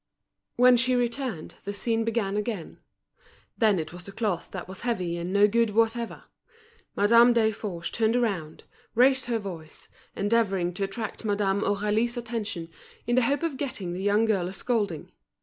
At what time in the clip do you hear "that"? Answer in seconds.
4.49-4.67